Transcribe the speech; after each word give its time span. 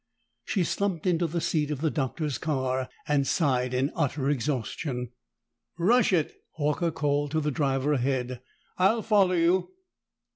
She 0.45 0.63
slumped 0.63 1.05
into 1.05 1.27
the 1.27 1.39
seat 1.39 1.69
of 1.69 1.81
the 1.81 1.91
Doctor's 1.91 2.39
car 2.39 2.89
and 3.07 3.27
sighed 3.27 3.71
in 3.71 3.91
utter 3.95 4.31
exhaustion. 4.31 5.11
"Rush 5.77 6.11
it!" 6.11 6.41
Horker 6.57 6.91
called 6.91 7.29
to 7.29 7.39
the 7.39 7.51
driver 7.51 7.93
ahead. 7.93 8.41
"I'll 8.79 9.03
follow 9.03 9.33
you." 9.35 9.69